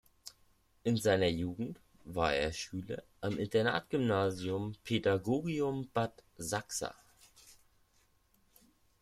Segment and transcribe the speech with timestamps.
[0.83, 6.95] In seiner Jugend war er Schüler am Internatsgymnasium Pädagogium Bad Sachsa.